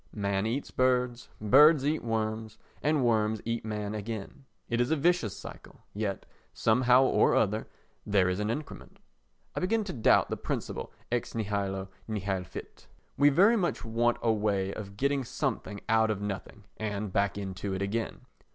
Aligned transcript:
Man 0.15 0.47
eats 0.47 0.71
birds, 0.71 1.29
birds 1.39 1.85
eat 1.85 2.03
worms 2.03 2.57
and 2.81 3.05
worms 3.05 3.39
eat 3.45 3.63
man 3.63 3.93
again. 3.93 4.45
It 4.67 4.81
is 4.81 4.89
a 4.89 4.95
vicious 4.95 5.37
circle, 5.37 5.81
yet, 5.93 6.25
somehow 6.55 7.03
or 7.03 7.35
other, 7.35 7.67
there 8.03 8.27
is 8.27 8.39
an 8.39 8.49
increment. 8.49 8.97
I 9.53 9.59
begin 9.59 9.83
to 9.83 9.93
doubt 9.93 10.31
the 10.31 10.37
principle 10.37 10.91
ex 11.11 11.35
nihilo 11.35 11.89
nihil 12.07 12.43
fit. 12.45 12.87
We 13.15 13.29
very 13.29 13.57
much 13.57 13.85
want 13.85 14.17
a 14.23 14.31
way 14.33 14.73
of 14.73 14.97
getting 14.97 15.23
something 15.23 15.81
out 15.87 16.09
of 16.09 16.19
nothing 16.19 16.63
and 16.77 17.13
back 17.13 17.37
into 17.37 17.75
it 17.75 17.83
again. 17.83 18.21